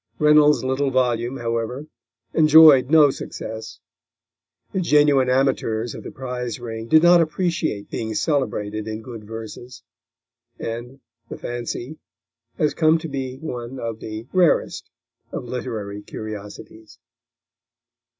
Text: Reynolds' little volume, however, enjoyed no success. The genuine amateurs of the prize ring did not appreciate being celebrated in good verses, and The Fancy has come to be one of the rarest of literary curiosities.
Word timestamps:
Reynolds' 0.17 0.63
little 0.63 0.89
volume, 0.89 1.37
however, 1.37 1.85
enjoyed 2.33 2.89
no 2.89 3.11
success. 3.11 3.79
The 4.73 4.81
genuine 4.81 5.29
amateurs 5.29 5.93
of 5.93 6.01
the 6.01 6.09
prize 6.09 6.59
ring 6.59 6.87
did 6.87 7.03
not 7.03 7.21
appreciate 7.21 7.91
being 7.91 8.15
celebrated 8.15 8.87
in 8.87 9.03
good 9.03 9.25
verses, 9.25 9.83
and 10.57 10.99
The 11.29 11.37
Fancy 11.37 11.99
has 12.57 12.73
come 12.73 12.97
to 12.97 13.07
be 13.07 13.37
one 13.37 13.77
of 13.79 13.99
the 13.99 14.25
rarest 14.33 14.89
of 15.31 15.43
literary 15.45 16.01
curiosities. 16.01 16.97